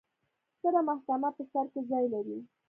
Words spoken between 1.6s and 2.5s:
کې ځای لري.